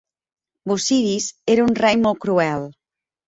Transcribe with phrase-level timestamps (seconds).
[0.71, 2.67] Busiris era un rei molt cruel.